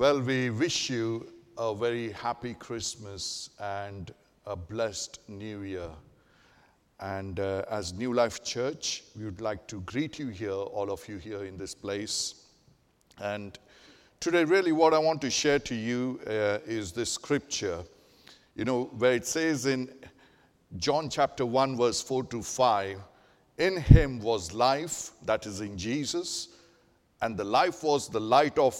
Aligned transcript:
Well, 0.00 0.22
we 0.22 0.48
wish 0.48 0.88
you 0.88 1.30
a 1.58 1.74
very 1.74 2.10
happy 2.12 2.54
Christmas 2.54 3.50
and 3.60 4.10
a 4.46 4.56
blessed 4.56 5.18
new 5.28 5.60
year. 5.60 5.90
And 7.00 7.38
uh, 7.38 7.66
as 7.70 7.92
New 7.92 8.14
Life 8.14 8.42
Church, 8.42 9.04
we 9.14 9.26
would 9.26 9.42
like 9.42 9.66
to 9.66 9.82
greet 9.82 10.18
you 10.18 10.28
here, 10.28 10.52
all 10.52 10.90
of 10.90 11.06
you 11.06 11.18
here 11.18 11.44
in 11.44 11.58
this 11.58 11.74
place. 11.74 12.46
And 13.18 13.58
today, 14.20 14.44
really, 14.44 14.72
what 14.72 14.94
I 14.94 14.98
want 14.98 15.20
to 15.20 15.30
share 15.30 15.58
to 15.58 15.74
you 15.74 16.18
uh, 16.26 16.60
is 16.64 16.92
this 16.92 17.12
scripture, 17.12 17.84
you 18.56 18.64
know, 18.64 18.84
where 18.96 19.12
it 19.12 19.26
says 19.26 19.66
in 19.66 19.92
John 20.78 21.10
chapter 21.10 21.44
1, 21.44 21.76
verse 21.76 22.00
4 22.00 22.24
to 22.24 22.42
5, 22.42 22.98
in 23.58 23.76
him 23.76 24.18
was 24.18 24.54
life, 24.54 25.10
that 25.26 25.44
is 25.44 25.60
in 25.60 25.76
Jesus, 25.76 26.48
and 27.20 27.36
the 27.36 27.44
life 27.44 27.82
was 27.82 28.08
the 28.08 28.18
light 28.18 28.58
of 28.58 28.74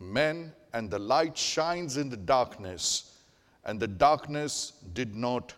men, 0.00 0.52
and 0.72 0.90
the 0.90 0.98
light 0.98 1.36
shines 1.36 1.96
in 1.96 2.08
the 2.08 2.16
darkness, 2.16 3.18
and 3.64 3.78
the 3.78 3.88
darkness 3.88 4.72
did 4.92 5.14
not 5.14 5.54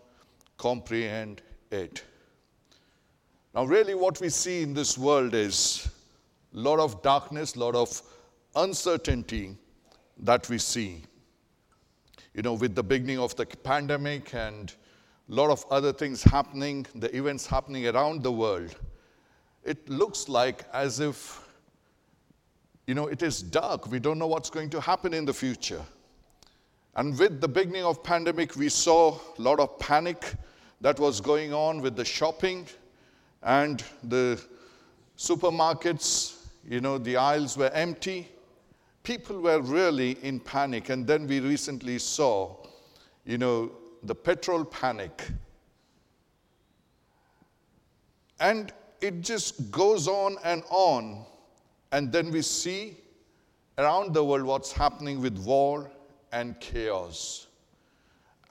comprehend 0.56 1.42
it. 1.70 2.02
Now, 3.54 3.64
really, 3.64 3.94
what 3.94 4.20
we 4.20 4.28
see 4.28 4.62
in 4.62 4.74
this 4.74 4.98
world 4.98 5.34
is 5.34 5.88
a 6.52 6.58
lot 6.58 6.80
of 6.80 7.02
darkness, 7.02 7.54
a 7.54 7.60
lot 7.60 7.74
of 7.74 8.02
uncertainty 8.56 9.56
that 10.18 10.48
we 10.48 10.58
see. 10.58 11.02
You 12.34 12.42
know, 12.42 12.54
with 12.54 12.74
the 12.74 12.82
beginning 12.82 13.20
of 13.20 13.36
the 13.36 13.46
pandemic 13.46 14.34
and 14.34 14.74
a 15.30 15.34
lot 15.34 15.50
of 15.50 15.64
other 15.70 15.92
things 15.92 16.22
happening, 16.22 16.84
the 16.96 17.16
events 17.16 17.46
happening 17.46 17.86
around 17.86 18.22
the 18.22 18.32
world, 18.32 18.74
it 19.62 19.88
looks 19.88 20.28
like 20.28 20.64
as 20.72 21.00
if, 21.00 21.43
you 22.86 22.94
know, 22.94 23.06
it 23.06 23.22
is 23.22 23.42
dark. 23.42 23.90
We 23.90 23.98
don't 23.98 24.18
know 24.18 24.26
what's 24.26 24.50
going 24.50 24.70
to 24.70 24.80
happen 24.80 25.14
in 25.14 25.24
the 25.24 25.32
future. 25.32 25.82
And 26.96 27.18
with 27.18 27.40
the 27.40 27.48
beginning 27.48 27.84
of 27.84 28.02
pandemic, 28.02 28.56
we 28.56 28.68
saw 28.68 29.18
a 29.38 29.42
lot 29.42 29.58
of 29.58 29.78
panic 29.78 30.34
that 30.80 31.00
was 31.00 31.20
going 31.20 31.52
on 31.52 31.80
with 31.80 31.96
the 31.96 32.04
shopping 32.04 32.66
and 33.42 33.82
the 34.04 34.40
supermarkets, 35.16 36.46
you 36.68 36.80
know, 36.80 36.98
the 36.98 37.16
aisles 37.16 37.56
were 37.56 37.70
empty. 37.70 38.28
People 39.02 39.40
were 39.40 39.60
really 39.60 40.12
in 40.22 40.40
panic. 40.40 40.88
And 40.90 41.06
then 41.06 41.26
we 41.26 41.40
recently 41.40 41.98
saw, 41.98 42.56
you 43.24 43.38
know, 43.38 43.72
the 44.02 44.14
petrol 44.14 44.64
panic. 44.64 45.30
And 48.40 48.72
it 49.00 49.20
just 49.20 49.70
goes 49.70 50.08
on 50.08 50.36
and 50.44 50.62
on. 50.70 51.24
And 51.94 52.10
then 52.10 52.32
we 52.32 52.42
see 52.42 52.96
around 53.78 54.14
the 54.14 54.24
world 54.24 54.42
what's 54.42 54.72
happening 54.72 55.22
with 55.22 55.38
war 55.38 55.92
and 56.32 56.58
chaos. 56.58 57.46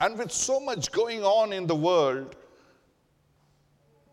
And 0.00 0.16
with 0.18 0.32
so 0.32 0.58
much 0.58 0.90
going 0.90 1.22
on 1.22 1.52
in 1.52 1.66
the 1.66 1.74
world, 1.74 2.36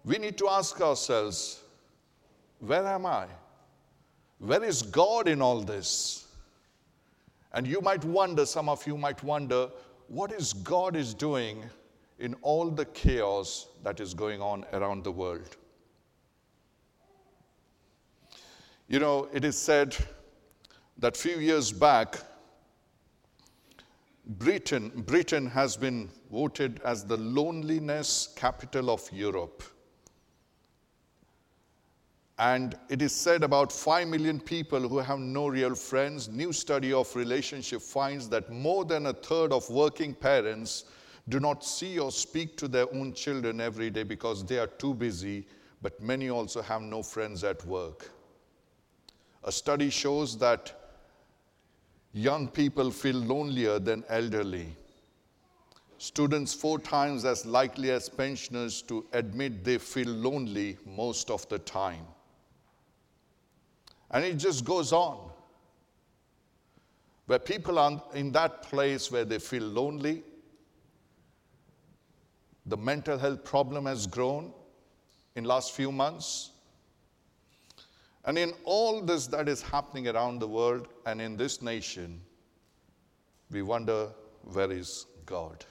we 0.03 0.17
need 0.17 0.37
to 0.39 0.49
ask 0.49 0.81
ourselves 0.81 1.61
where 2.59 2.85
am 2.85 3.05
I? 3.05 3.27
Where 4.39 4.65
is 4.65 4.81
God 4.81 5.29
in 5.29 5.41
all 5.41 5.61
this? 5.61 6.27
And 7.53 7.65
you 7.65 7.79
might 7.79 8.03
wonder, 8.03 8.45
some 8.45 8.67
of 8.67 8.85
you 8.85 8.97
might 8.97 9.23
wonder, 9.23 9.69
what 10.09 10.33
is 10.33 10.51
God 10.51 10.97
is 10.97 11.13
doing 11.13 11.63
in 12.19 12.35
all 12.41 12.69
the 12.69 12.85
chaos 12.85 13.67
that 13.81 14.01
is 14.01 14.13
going 14.13 14.41
on 14.41 14.65
around 14.73 15.05
the 15.05 15.11
world? 15.13 15.55
You 18.91 18.99
know, 18.99 19.29
it 19.31 19.45
is 19.45 19.57
said 19.57 19.95
that 20.97 21.15
few 21.15 21.37
years 21.37 21.71
back, 21.71 22.17
Britain, 24.27 24.91
Britain 25.07 25.45
has 25.45 25.77
been 25.77 26.09
voted 26.29 26.81
as 26.83 27.05
the 27.05 27.15
loneliness 27.15 28.33
capital 28.35 28.89
of 28.89 29.09
Europe. 29.13 29.63
And 32.37 32.77
it 32.89 33.01
is 33.01 33.15
said 33.15 33.43
about 33.43 33.71
5 33.71 34.09
million 34.09 34.41
people 34.41 34.81
who 34.81 34.97
have 34.97 35.19
no 35.19 35.47
real 35.47 35.73
friends. 35.73 36.27
New 36.27 36.51
study 36.51 36.91
of 36.91 37.15
relationship 37.15 37.81
finds 37.81 38.27
that 38.27 38.51
more 38.51 38.83
than 38.83 39.05
a 39.05 39.13
third 39.13 39.53
of 39.53 39.69
working 39.69 40.13
parents 40.13 40.83
do 41.29 41.39
not 41.39 41.63
see 41.63 41.97
or 41.97 42.11
speak 42.11 42.57
to 42.57 42.67
their 42.67 42.93
own 42.93 43.13
children 43.13 43.61
every 43.61 43.89
day 43.89 44.03
because 44.03 44.43
they 44.43 44.59
are 44.59 44.67
too 44.67 44.93
busy, 44.93 45.47
but 45.81 45.97
many 46.01 46.29
also 46.29 46.61
have 46.61 46.81
no 46.81 47.01
friends 47.01 47.45
at 47.45 47.65
work. 47.65 48.11
A 49.43 49.51
study 49.51 49.89
shows 49.89 50.37
that 50.37 50.73
young 52.13 52.47
people 52.47 52.91
feel 52.91 53.15
lonelier 53.15 53.79
than 53.79 54.03
elderly. 54.09 54.75
Students 55.97 56.53
four 56.53 56.79
times 56.79 57.25
as 57.25 57.45
likely 57.45 57.91
as 57.91 58.09
pensioners 58.09 58.81
to 58.83 59.05
admit 59.13 59.63
they 59.63 59.77
feel 59.77 60.09
lonely 60.09 60.77
most 60.85 61.29
of 61.29 61.47
the 61.49 61.59
time. 61.59 62.05
And 64.11 64.25
it 64.25 64.35
just 64.35 64.65
goes 64.65 64.91
on. 64.91 65.31
Where 67.27 67.39
people 67.39 67.79
are 67.79 68.03
in 68.13 68.31
that 68.33 68.63
place 68.63 69.11
where 69.11 69.23
they 69.23 69.39
feel 69.39 69.63
lonely, 69.63 70.23
the 72.65 72.77
mental 72.77 73.17
health 73.17 73.43
problem 73.43 73.85
has 73.85 74.05
grown 74.05 74.53
in 75.35 75.45
last 75.45 75.71
few 75.71 75.91
months. 75.91 76.51
And 78.25 78.37
in 78.37 78.53
all 78.65 79.01
this 79.01 79.27
that 79.27 79.49
is 79.49 79.61
happening 79.61 80.07
around 80.07 80.39
the 80.39 80.47
world 80.47 80.87
and 81.05 81.21
in 81.21 81.37
this 81.37 81.61
nation, 81.61 82.21
we 83.49 83.61
wonder 83.61 84.09
where 84.43 84.71
is 84.71 85.07
God? 85.25 85.65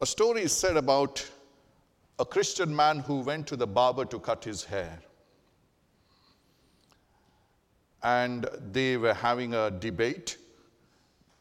A 0.00 0.06
story 0.06 0.42
is 0.42 0.52
said 0.52 0.76
about 0.76 1.24
a 2.18 2.24
Christian 2.24 2.74
man 2.74 3.00
who 3.00 3.20
went 3.20 3.46
to 3.48 3.56
the 3.56 3.66
barber 3.66 4.04
to 4.06 4.18
cut 4.18 4.44
his 4.44 4.64
hair 4.64 4.98
and 8.02 8.46
they 8.70 8.96
were 8.96 9.14
having 9.14 9.54
a 9.54 9.70
debate 9.70 10.36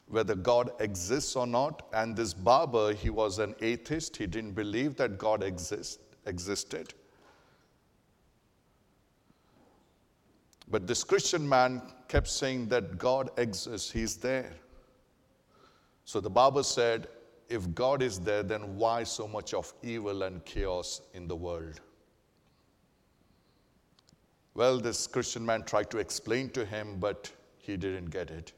whether 0.08 0.36
God 0.36 0.72
exists 0.80 1.36
or 1.36 1.46
not. 1.48 1.88
And 1.92 2.16
this 2.16 2.34
barber, 2.34 2.94
he 2.94 3.09
was 3.09 3.40
an 3.40 3.56
atheist, 3.62 4.16
he 4.16 4.28
didn't 4.28 4.52
believe 4.52 4.96
that 4.98 5.18
God 5.18 5.44
exist, 5.44 6.00
existed. 6.26 6.94
But 10.69 10.88
this 10.88 11.03
Christian 11.03 11.47
man 11.47 11.81
kept 12.07 12.28
saying 12.28 12.68
that 12.69 12.97
God 12.97 13.29
exists, 13.38 13.91
he's 13.91 14.18
there. 14.18 14.51
So 16.06 16.19
the 16.19 16.29
barber 16.29 16.63
said, 16.63 17.07
if 17.50 17.74
God 17.75 18.01
is 18.01 18.19
there, 18.19 18.44
then 18.44 18.75
why 18.78 19.03
so 19.03 19.28
much 19.28 19.53
of 19.53 19.73
evil 19.84 20.23
and 20.23 20.44
chaos 20.46 21.02
in 21.13 21.28
the 21.28 21.35
world? 21.35 21.79
Well, 24.56 24.79
this 24.79 25.07
Christian 25.07 25.46
man 25.46 25.63
tried 25.63 25.90
to 25.91 25.97
explain 25.97 26.50
to 26.52 26.66
him, 26.66 26.97
but 27.00 27.31
he 27.57 27.78
didn't 27.78 28.09
get 28.09 28.29
it. 28.29 28.53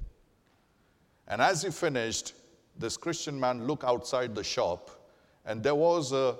And 1.27 1.41
as 1.41 1.61
he 1.61 1.71
finished, 1.71 2.33
this 2.77 2.97
Christian 2.97 3.39
man 3.39 3.65
looked 3.65 3.83
outside 3.83 4.35
the 4.35 4.43
shop, 4.43 4.91
and 5.45 5.63
there 5.63 5.75
was 5.75 6.11
a 6.11 6.35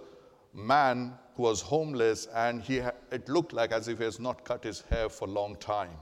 man 0.56 1.14
who 1.36 1.44
was 1.44 1.62
homeless, 1.62 2.28
and 2.34 2.62
he 2.62 2.80
ha- 2.80 2.94
it 3.12 3.28
looked 3.28 3.54
like 3.54 3.72
as 3.72 3.88
if 3.88 3.98
he 3.98 4.06
has 4.06 4.20
not 4.20 4.44
cut 4.46 4.64
his 4.64 4.82
hair 4.82 5.10
for 5.10 5.28
a 5.28 5.32
long 5.32 5.56
time. 5.58 5.98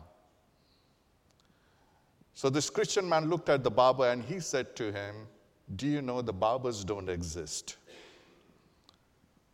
So 2.33 2.49
this 2.49 2.69
Christian 2.69 3.07
man 3.07 3.29
looked 3.29 3.49
at 3.49 3.63
the 3.63 3.71
barber 3.71 4.09
and 4.09 4.23
he 4.23 4.39
said 4.39 4.75
to 4.77 4.91
him, 4.91 5.27
Do 5.75 5.87
you 5.87 6.01
know 6.01 6.21
the 6.21 6.33
barbers 6.33 6.83
don't 6.83 7.09
exist? 7.09 7.77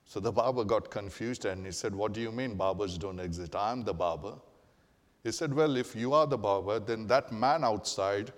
So 0.05 0.19
the 0.19 0.31
barber 0.31 0.63
got 0.63 0.89
confused 0.89 1.45
and 1.45 1.65
he 1.65 1.71
said, 1.71 1.93
What 1.93 2.13
do 2.13 2.21
you 2.21 2.31
mean 2.31 2.55
barbers 2.55 2.97
don't 2.97 3.19
exist? 3.19 3.55
I'm 3.55 3.83
the 3.83 3.93
barber. 3.93 4.35
He 5.23 5.31
said, 5.31 5.53
Well, 5.53 5.75
if 5.75 5.95
you 5.95 6.13
are 6.13 6.25
the 6.25 6.37
barber, 6.37 6.79
then 6.79 7.05
that 7.07 7.31
man 7.31 7.63
outside 7.63 8.31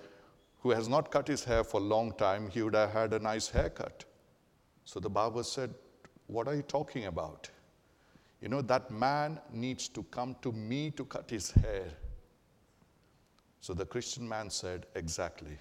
who 0.61 0.71
has 0.71 0.89
not 0.89 1.11
cut 1.11 1.27
his 1.27 1.43
hair 1.43 1.63
for 1.63 1.79
a 1.79 1.83
long 1.83 2.11
time, 2.13 2.49
he 2.49 2.61
would 2.61 2.75
have 2.75 2.91
had 2.91 3.13
a 3.13 3.19
nice 3.19 3.49
haircut. 3.49 4.05
So 4.85 4.99
the 4.99 5.09
barber 5.09 5.43
said, 5.43 5.73
What 6.31 6.47
are 6.47 6.55
you 6.55 6.61
talking 6.61 7.07
about? 7.07 7.49
You 8.41 8.47
know, 8.47 8.61
that 8.61 8.89
man 8.89 9.37
needs 9.51 9.89
to 9.89 10.01
come 10.03 10.37
to 10.41 10.53
me 10.53 10.89
to 10.91 11.03
cut 11.03 11.29
his 11.29 11.51
hair. 11.51 11.83
So 13.59 13.73
the 13.73 13.85
Christian 13.85 14.27
man 14.27 14.49
said, 14.49 14.85
Exactly. 14.95 15.57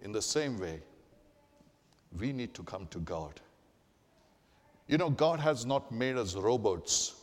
In 0.00 0.12
the 0.12 0.22
same 0.22 0.58
way, 0.58 0.80
we 2.18 2.32
need 2.32 2.54
to 2.54 2.62
come 2.62 2.86
to 2.86 2.98
God. 3.00 3.38
You 4.88 4.96
know, 4.96 5.10
God 5.10 5.40
has 5.40 5.66
not 5.66 5.92
made 5.92 6.16
us 6.16 6.34
robots 6.34 7.16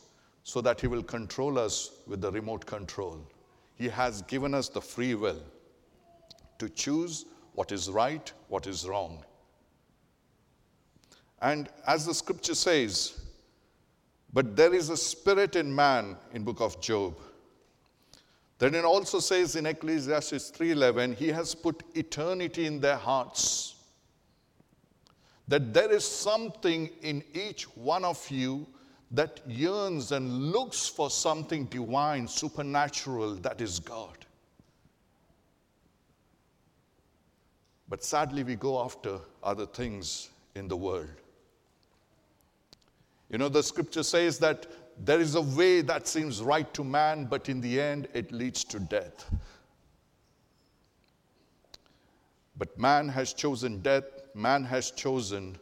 so 0.44 0.60
that 0.60 0.80
He 0.80 0.86
will 0.86 1.02
control 1.02 1.58
us 1.58 1.90
with 2.06 2.20
the 2.20 2.30
remote 2.30 2.66
control. 2.66 3.18
He 3.74 3.88
has 3.88 4.22
given 4.22 4.54
us 4.54 4.68
the 4.68 4.80
free 4.80 5.16
will 5.16 5.42
to 6.58 6.68
choose 6.68 7.26
what 7.54 7.72
is 7.72 7.90
right, 7.90 8.32
what 8.48 8.68
is 8.68 8.86
wrong. 8.86 9.24
And 11.44 11.68
as 11.86 12.06
the 12.06 12.14
scripture 12.14 12.54
says, 12.54 13.20
but 14.32 14.56
there 14.56 14.72
is 14.72 14.88
a 14.88 14.96
spirit 14.96 15.56
in 15.56 15.74
man 15.74 16.16
in 16.32 16.42
book 16.42 16.62
of 16.62 16.80
Job. 16.80 17.18
Then 18.58 18.74
it 18.74 18.82
also 18.82 19.20
says 19.20 19.54
in 19.54 19.66
Ecclesiastes 19.66 20.50
3:11, 20.52 21.14
he 21.14 21.28
has 21.28 21.54
put 21.54 21.82
eternity 21.94 22.64
in 22.64 22.80
their 22.80 22.96
hearts. 22.96 23.74
That 25.46 25.74
there 25.74 25.92
is 25.92 26.08
something 26.08 26.88
in 27.02 27.22
each 27.34 27.64
one 27.76 28.06
of 28.06 28.30
you 28.30 28.66
that 29.10 29.42
yearns 29.46 30.12
and 30.12 30.50
looks 30.50 30.86
for 30.86 31.10
something 31.10 31.66
divine, 31.66 32.26
supernatural, 32.26 33.34
that 33.48 33.60
is 33.60 33.80
God. 33.80 34.24
But 37.86 38.02
sadly, 38.02 38.44
we 38.44 38.56
go 38.56 38.82
after 38.82 39.20
other 39.42 39.66
things 39.66 40.30
in 40.54 40.68
the 40.68 40.76
world. 40.76 41.20
You 43.30 43.38
know, 43.38 43.48
the 43.48 43.62
scripture 43.62 44.02
says 44.02 44.38
that 44.38 44.66
there 44.98 45.20
is 45.20 45.34
a 45.34 45.42
way 45.42 45.80
that 45.80 46.06
seems 46.06 46.42
right 46.42 46.72
to 46.74 46.84
man, 46.84 47.24
but 47.24 47.48
in 47.48 47.60
the 47.60 47.80
end, 47.80 48.08
it 48.14 48.30
leads 48.32 48.64
to 48.64 48.78
death. 48.78 49.30
But 52.56 52.78
man 52.78 53.08
has 53.08 53.32
chosen 53.32 53.80
death, 53.80 54.04
man 54.34 54.64
has 54.64 54.90
chosen 54.90 55.58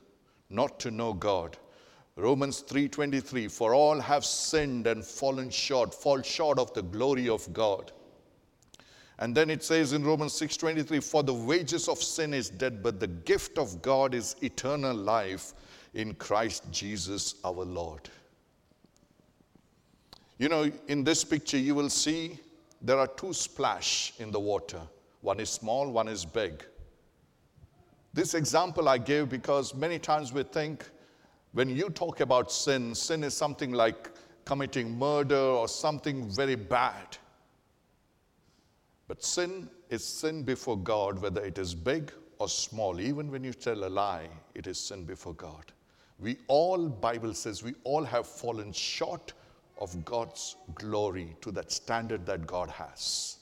not 0.50 0.78
to 0.80 0.90
know 0.90 1.14
God. 1.14 1.56
Romans 2.16 2.62
3:23 2.62 3.48
for 3.48 3.74
all 3.74 3.98
have 3.98 4.24
sinned 4.24 4.86
and 4.86 5.02
fallen 5.02 5.48
short 5.48 5.94
fall 5.94 6.20
short 6.20 6.58
of 6.58 6.72
the 6.74 6.82
glory 6.82 7.28
of 7.28 7.50
God. 7.54 7.90
And 9.18 9.34
then 9.34 9.48
it 9.48 9.64
says 9.64 9.94
in 9.94 10.04
Romans 10.04 10.34
6:23 10.34 11.00
for 11.00 11.22
the 11.22 11.32
wages 11.32 11.88
of 11.88 12.02
sin 12.02 12.34
is 12.34 12.50
death 12.50 12.82
but 12.82 13.00
the 13.00 13.06
gift 13.06 13.56
of 13.56 13.80
God 13.80 14.12
is 14.12 14.36
eternal 14.42 14.94
life 14.94 15.54
in 15.94 16.14
Christ 16.14 16.64
Jesus 16.70 17.36
our 17.44 17.64
Lord. 17.64 18.08
You 20.38 20.48
know 20.48 20.70
in 20.88 21.04
this 21.04 21.24
picture 21.24 21.58
you 21.58 21.74
will 21.74 21.90
see 21.90 22.38
there 22.80 22.98
are 22.98 23.06
two 23.06 23.32
splash 23.32 24.12
in 24.18 24.30
the 24.30 24.40
water. 24.40 24.80
One 25.20 25.38
is 25.38 25.50
small, 25.50 25.90
one 25.90 26.08
is 26.08 26.24
big. 26.24 26.64
This 28.12 28.34
example 28.34 28.88
I 28.88 28.98
gave 28.98 29.28
because 29.28 29.74
many 29.74 29.98
times 29.98 30.32
we 30.32 30.42
think 30.42 30.84
when 31.52 31.68
you 31.68 31.90
talk 31.90 32.20
about 32.20 32.50
sin, 32.50 32.94
sin 32.94 33.22
is 33.24 33.34
something 33.34 33.72
like 33.72 34.10
committing 34.44 34.98
murder 34.98 35.36
or 35.36 35.68
something 35.68 36.28
very 36.28 36.56
bad. 36.56 37.16
But 39.06 39.22
sin 39.22 39.68
is 39.90 40.04
sin 40.04 40.42
before 40.42 40.78
God, 40.78 41.20
whether 41.20 41.44
it 41.44 41.58
is 41.58 41.74
big 41.74 42.12
or 42.38 42.48
small. 42.48 43.00
Even 43.00 43.30
when 43.30 43.44
you 43.44 43.52
tell 43.52 43.84
a 43.84 43.88
lie, 43.88 44.28
it 44.54 44.66
is 44.66 44.78
sin 44.78 45.04
before 45.04 45.34
God. 45.34 45.72
We 46.22 46.38
all, 46.46 46.88
Bible 46.88 47.34
says, 47.34 47.64
we 47.64 47.74
all 47.82 48.04
have 48.04 48.28
fallen 48.28 48.72
short 48.72 49.32
of 49.78 50.04
God's 50.04 50.56
glory 50.76 51.36
to 51.40 51.50
that 51.50 51.72
standard 51.72 52.24
that 52.26 52.46
God 52.46 52.70
has. 52.70 53.38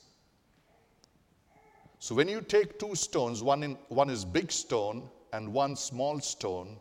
So 1.99 2.15
when 2.15 2.29
you 2.29 2.41
take 2.41 2.79
two 2.79 2.95
stones, 2.95 3.43
one, 3.43 3.63
in, 3.63 3.77
one 3.89 4.09
is 4.09 4.25
big 4.25 4.51
stone 4.51 5.11
and 5.35 5.53
one 5.53 5.77
small 5.77 6.21
stone, 6.21 6.79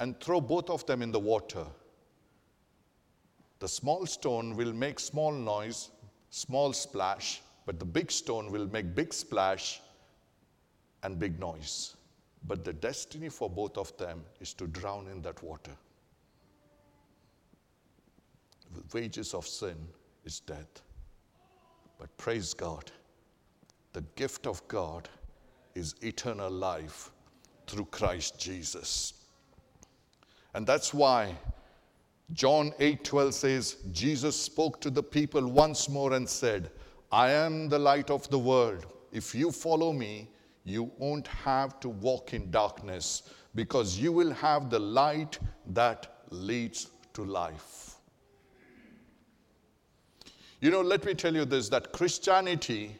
and 0.00 0.18
throw 0.20 0.40
both 0.40 0.70
of 0.70 0.86
them 0.86 1.02
in 1.02 1.12
the 1.12 1.20
water. 1.20 1.66
The 3.58 3.68
small 3.68 4.06
stone 4.06 4.56
will 4.56 4.72
make 4.72 4.98
small 4.98 5.30
noise, 5.30 5.90
small 6.30 6.72
splash, 6.72 7.42
but 7.66 7.78
the 7.78 7.84
big 7.84 8.10
stone 8.10 8.50
will 8.50 8.66
make 8.68 8.94
big 8.94 9.12
splash 9.12 9.80
and 11.02 11.18
big 11.18 11.38
noise. 11.38 11.94
But 12.46 12.64
the 12.64 12.72
destiny 12.72 13.28
for 13.28 13.48
both 13.48 13.78
of 13.78 13.96
them 13.96 14.22
is 14.40 14.52
to 14.54 14.66
drown 14.66 15.08
in 15.08 15.22
that 15.22 15.42
water. 15.42 15.72
The 18.74 18.82
wages 18.92 19.34
of 19.34 19.46
sin 19.46 19.76
is 20.24 20.40
death. 20.40 20.82
But 21.98 22.14
praise 22.16 22.52
God, 22.52 22.90
the 23.92 24.02
gift 24.16 24.46
of 24.46 24.66
God 24.68 25.08
is 25.74 25.94
eternal 26.02 26.50
life 26.50 27.10
through 27.66 27.86
Christ 27.86 28.38
Jesus. 28.38 29.14
And 30.54 30.66
that's 30.66 30.92
why 30.92 31.36
John 32.32 32.72
8:12 32.78 33.34
says 33.34 33.76
Jesus 33.92 34.38
spoke 34.38 34.80
to 34.80 34.90
the 34.90 35.02
people 35.02 35.46
once 35.46 35.88
more 35.88 36.12
and 36.14 36.28
said, 36.28 36.70
"I 37.12 37.30
am 37.30 37.68
the 37.68 37.78
light 37.78 38.10
of 38.10 38.28
the 38.30 38.38
world. 38.38 38.86
If 39.12 39.34
you 39.34 39.52
follow 39.52 39.92
me, 39.92 40.28
you 40.64 40.90
won't 40.98 41.26
have 41.28 41.78
to 41.80 41.88
walk 41.88 42.34
in 42.34 42.50
darkness 42.50 43.22
because 43.54 43.98
you 43.98 44.12
will 44.12 44.32
have 44.32 44.70
the 44.70 44.78
light 44.78 45.38
that 45.66 46.24
leads 46.30 46.88
to 47.12 47.24
life." 47.24 47.96
You 50.60 50.70
know, 50.70 50.80
let 50.80 51.04
me 51.04 51.14
tell 51.14 51.34
you 51.34 51.44
this 51.44 51.68
that 51.68 51.92
Christianity 51.92 52.96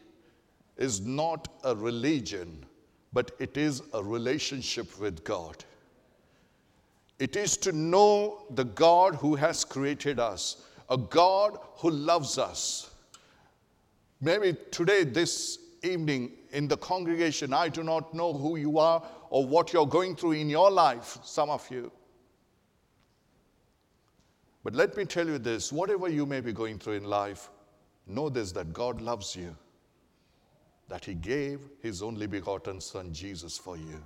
is 0.77 1.01
not 1.01 1.47
a 1.63 1.75
religion, 1.75 2.65
but 3.11 3.31
it 3.39 3.57
is 3.57 3.81
a 3.93 4.03
relationship 4.03 4.99
with 4.99 5.23
God. 5.23 5.63
It 7.17 7.35
is 7.35 7.57
to 7.57 7.71
know 7.71 8.45
the 8.51 8.65
God 8.65 9.15
who 9.15 9.35
has 9.35 9.63
created 9.63 10.19
us, 10.19 10.57
a 10.89 10.97
God 10.97 11.57
who 11.77 11.89
loves 11.89 12.37
us. 12.37 12.91
Maybe 14.21 14.55
today, 14.71 15.03
this 15.03 15.59
evening, 15.85 16.31
in 16.51 16.67
the 16.67 16.77
congregation, 16.77 17.53
I 17.53 17.69
do 17.69 17.83
not 17.83 18.13
know 18.13 18.33
who 18.33 18.57
you 18.57 18.79
are 18.79 19.03
or 19.29 19.45
what 19.45 19.73
you're 19.73 19.87
going 19.87 20.15
through 20.15 20.33
in 20.33 20.49
your 20.49 20.71
life, 20.71 21.17
some 21.23 21.49
of 21.49 21.69
you. 21.69 21.91
But 24.63 24.73
let 24.73 24.97
me 24.97 25.05
tell 25.05 25.27
you 25.27 25.37
this 25.37 25.71
whatever 25.71 26.09
you 26.09 26.25
may 26.25 26.41
be 26.41 26.51
going 26.51 26.79
through 26.79 26.93
in 26.93 27.03
life, 27.03 27.49
know 28.07 28.29
this 28.29 28.51
that 28.53 28.73
God 28.73 29.01
loves 29.01 29.35
you, 29.35 29.55
that 30.89 31.05
He 31.05 31.13
gave 31.13 31.59
His 31.81 32.01
only 32.01 32.27
begotten 32.27 32.81
Son, 32.81 33.13
Jesus, 33.13 33.57
for 33.57 33.77
you. 33.77 34.03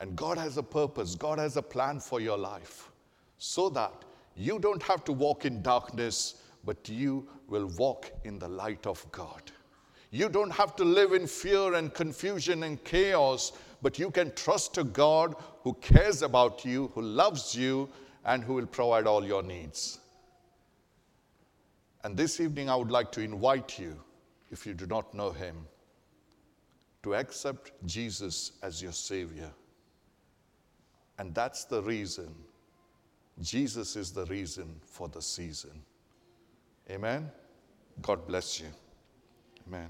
And 0.00 0.16
God 0.16 0.38
has 0.38 0.56
a 0.56 0.62
purpose, 0.62 1.14
God 1.14 1.38
has 1.38 1.56
a 1.56 1.62
plan 1.62 2.00
for 2.00 2.20
your 2.20 2.38
life 2.38 2.90
so 3.38 3.68
that 3.70 3.92
you 4.34 4.58
don't 4.58 4.82
have 4.82 5.04
to 5.04 5.12
walk 5.12 5.44
in 5.44 5.62
darkness, 5.62 6.42
but 6.64 6.88
you 6.88 7.28
will 7.48 7.66
walk 7.76 8.10
in 8.24 8.38
the 8.38 8.48
light 8.48 8.86
of 8.86 9.04
God. 9.12 9.42
You 10.14 10.28
don't 10.28 10.50
have 10.50 10.76
to 10.76 10.84
live 10.84 11.14
in 11.14 11.26
fear 11.26 11.72
and 11.72 11.92
confusion 11.92 12.64
and 12.64 12.82
chaos, 12.84 13.52
but 13.80 13.98
you 13.98 14.10
can 14.10 14.30
trust 14.34 14.76
a 14.76 14.84
God 14.84 15.34
who 15.62 15.72
cares 15.80 16.20
about 16.20 16.66
you, 16.66 16.92
who 16.94 17.00
loves 17.00 17.54
you, 17.54 17.88
and 18.26 18.44
who 18.44 18.54
will 18.54 18.66
provide 18.66 19.06
all 19.06 19.24
your 19.24 19.42
needs. 19.42 19.98
And 22.04 22.14
this 22.14 22.40
evening, 22.40 22.68
I 22.68 22.76
would 22.76 22.90
like 22.90 23.10
to 23.12 23.22
invite 23.22 23.78
you, 23.78 23.98
if 24.50 24.66
you 24.66 24.74
do 24.74 24.86
not 24.86 25.14
know 25.14 25.30
him, 25.30 25.56
to 27.04 27.14
accept 27.14 27.72
Jesus 27.86 28.52
as 28.62 28.82
your 28.82 28.92
Savior. 28.92 29.50
And 31.18 31.34
that's 31.34 31.64
the 31.64 31.80
reason. 31.80 32.34
Jesus 33.40 33.96
is 33.96 34.12
the 34.12 34.26
reason 34.26 34.78
for 34.84 35.08
the 35.08 35.22
season. 35.22 35.82
Amen. 36.90 37.30
God 38.02 38.26
bless 38.26 38.60
you. 38.60 38.66
Amen. 39.66 39.88